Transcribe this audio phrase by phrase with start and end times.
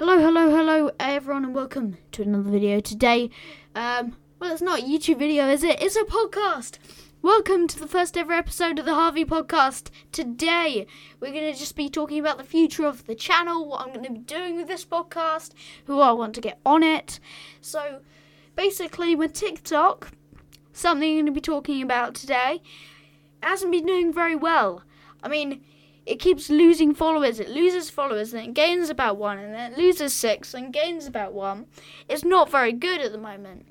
[0.00, 2.80] Hello, hello, hello, everyone, and welcome to another video.
[2.80, 3.28] Today,
[3.74, 5.82] um, well, it's not a YouTube video, is it?
[5.82, 6.78] It's a podcast.
[7.20, 9.90] Welcome to the first ever episode of the Harvey Podcast.
[10.10, 10.86] Today,
[11.20, 14.06] we're going to just be talking about the future of the channel, what I'm going
[14.06, 15.50] to be doing with this podcast,
[15.84, 17.20] who I want to get on it.
[17.60, 18.00] So,
[18.56, 20.12] basically, with TikTok,
[20.72, 22.62] something I'm going to be talking about today
[23.42, 24.82] hasn't been doing very well.
[25.22, 25.62] I mean,
[26.06, 27.40] it keeps losing followers.
[27.40, 31.06] It loses followers, and it gains about one, and then it loses six, and gains
[31.06, 31.66] about one.
[32.08, 33.66] It's not very good at the moment.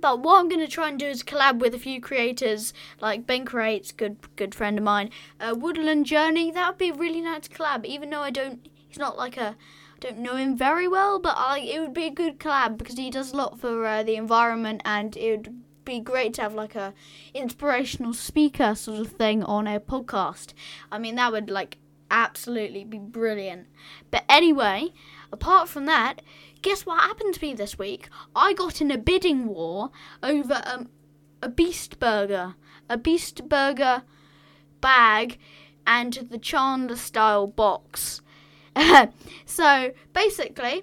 [0.00, 3.26] But what I'm going to try and do is collab with a few creators, like
[3.26, 5.10] Ben Creates, good good friend of mine,
[5.40, 6.50] uh, Woodland Journey.
[6.50, 8.68] That would be a really nice collab, even though I don't.
[8.88, 9.56] He's not like a.
[9.96, 12.98] I don't know him very well, but I, it would be a good collab because
[12.98, 16.54] he does a lot for uh, the environment, and it would be great to have
[16.54, 16.94] like a
[17.32, 20.54] inspirational speaker sort of thing on a podcast.
[20.90, 21.78] I mean, that would like
[22.10, 23.66] absolutely be brilliant.
[24.10, 24.92] But anyway,
[25.32, 26.22] apart from that,
[26.62, 28.08] guess what happened to me this week?
[28.34, 29.90] I got in a bidding war
[30.22, 30.88] over um,
[31.42, 32.54] a Beast Burger,
[32.88, 34.02] a Beast Burger
[34.80, 35.38] bag,
[35.86, 38.22] and the Chandler style box.
[39.46, 40.82] so basically,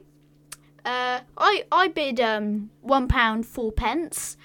[0.85, 4.37] uh, I I bid um one pound four pence.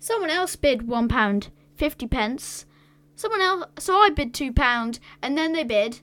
[0.00, 2.66] Someone else bid one pound fifty pence.
[3.14, 6.00] Someone else, so I bid two pound, and then they bid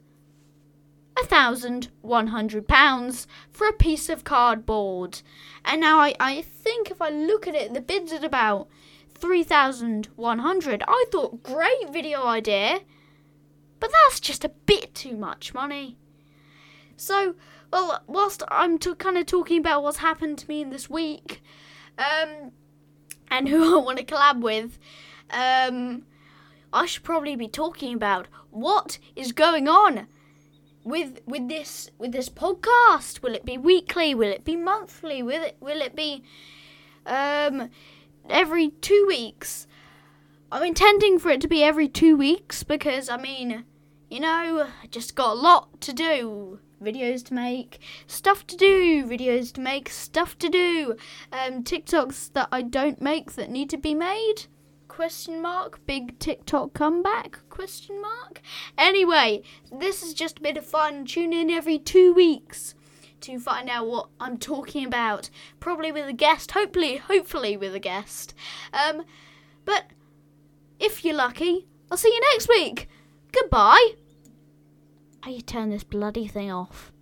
[1.19, 5.21] a thousand one hundred pounds for a piece of cardboard.
[5.65, 8.69] And now I, I think if I look at it, the bid's at about
[9.09, 10.83] three thousand one hundred.
[10.87, 12.81] I thought great video idea,
[13.79, 15.97] but that's just a bit too much money.
[16.97, 17.33] So,
[17.73, 21.41] well, whilst I'm t- kind of talking about what's happened to me in this week,
[21.97, 22.51] um,
[23.29, 24.79] and who I want to collab with,
[25.29, 26.03] um,
[26.73, 30.07] I should probably be talking about what is going on
[30.83, 33.21] with with this with this podcast.
[33.21, 34.15] Will it be weekly?
[34.15, 35.21] Will it be monthly?
[35.21, 36.23] Will it will it be
[37.05, 37.69] um,
[38.29, 39.67] every two weeks?
[40.51, 43.65] I'm intending for it to be every two weeks because I mean,
[44.09, 49.05] you know, I just got a lot to do videos to make, stuff to do,
[49.05, 50.95] videos to make, stuff to do,
[51.31, 54.45] um, TikToks that I don't make that need to be made.
[54.87, 57.39] Question mark, big TikTok comeback?
[57.49, 58.41] Question mark.
[58.77, 61.05] Anyway, this is just a bit of fun.
[61.05, 62.73] Tune in every two weeks
[63.21, 65.29] to find out what I'm talking about.
[65.59, 66.51] Probably with a guest.
[66.51, 68.33] Hopefully, hopefully with a guest.
[68.73, 69.03] Um,
[69.65, 69.85] but
[70.79, 72.89] if you're lucky, I'll see you next week.
[73.31, 74.06] Goodbye.
[75.27, 76.93] How you turn this bloody thing off?